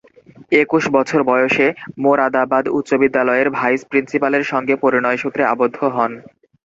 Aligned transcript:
একুশ 0.61 0.83
বছর 0.95 1.19
বয়সে 1.29 1.67
মোরাদাবাদ 2.03 2.65
উচ্চ 2.77 2.89
বিদ্যালয়ের 3.01 3.47
ভাইস-প্রিন্সিপ্যালের 3.57 4.43
সঙ্গে 4.51 4.73
পরিণয়সূত্রে 4.83 5.43
আবদ্ধ 5.53 5.77
হন। 5.95 6.11